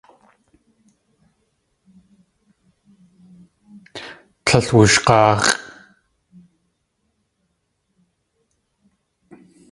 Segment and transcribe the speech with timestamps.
[4.45, 5.49] Tlél wushg̲áax̲ʼ.